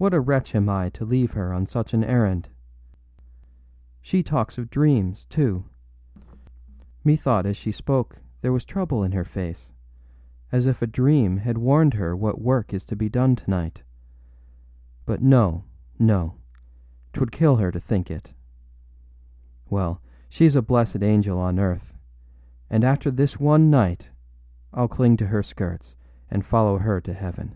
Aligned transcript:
âWhat 0.00 0.12
a 0.12 0.20
wretch 0.20 0.54
am 0.54 0.68
I 0.68 0.90
to 0.90 1.04
leave 1.06 1.30
her 1.32 1.52
on 1.54 1.66
such 1.66 1.94
an 1.94 2.02
errand! 2.04 2.48
She 4.02 4.22
talks 4.22 4.58
of 4.58 4.68
dreams, 4.68 5.24
too. 5.24 5.64
Methought 7.04 7.46
as 7.46 7.56
she 7.56 7.72
spoke 7.72 8.20
there 8.42 8.52
was 8.52 8.64
trouble 8.64 9.04
in 9.04 9.12
her 9.12 9.24
face, 9.24 9.72
as 10.52 10.66
if 10.66 10.82
a 10.82 10.86
dream 10.86 11.38
had 11.38 11.56
warned 11.56 11.94
her 11.94 12.14
what 12.14 12.40
work 12.42 12.74
is 12.74 12.84
to 12.86 12.96
be 12.96 13.08
done 13.08 13.36
tonight. 13.36 13.84
But 15.06 15.22
no, 15.22 15.64
no; 15.98 16.34
âtwould 17.14 17.30
kill 17.30 17.56
her 17.56 17.70
to 17.70 17.80
think 17.80 18.10
it. 18.10 18.34
Well, 19.70 20.02
sheâs 20.28 20.56
a 20.56 20.60
blessed 20.60 21.02
angel 21.04 21.38
on 21.38 21.58
earth; 21.60 21.94
and 22.68 22.84
after 22.84 23.10
this 23.12 23.38
one 23.40 23.70
night 23.70 24.10
Iâll 24.74 24.90
cling 24.90 25.16
to 25.18 25.28
her 25.28 25.44
skirts 25.44 25.94
and 26.30 26.44
follow 26.44 26.78
her 26.78 27.00
to 27.00 27.14
heaven. 27.14 27.54